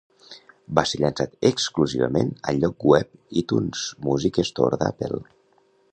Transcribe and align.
Va 0.79 0.83
ser 0.91 0.99
llançat 1.01 1.35
exclusivament 1.49 2.31
al 2.53 2.61
lloc 2.63 2.87
web 2.93 3.13
iTunes 3.43 3.87
Music 4.07 4.41
Store 4.53 4.85
d'Apple. 4.85 5.25